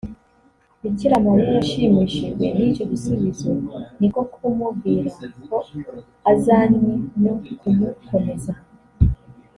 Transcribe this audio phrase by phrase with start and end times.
[0.81, 3.49] Bikiramariya yashimishijwe n’icyo gisubizo
[3.99, 5.09] ni ko kumubwira
[5.47, 5.55] ko
[6.31, 6.91] azanywe
[7.23, 8.53] no kumukomeza